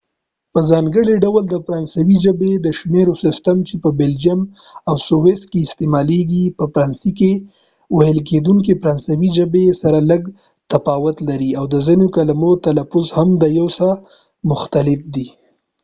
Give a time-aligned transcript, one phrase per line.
[0.53, 4.39] په ځانګړي ډول د فرانسوۍ ژبې د شمیرو سیستم چې په بلجیم
[4.89, 7.31] او سویس کې استعمالیږي په فرانسه کې
[7.97, 10.35] ویل کیدونکې فرانسوۍ ژبې سره لږ څه
[10.71, 13.87] تفاوت لري او د ځینو کلمو تلفظ هم سره یو څه
[14.51, 15.27] مختلف دی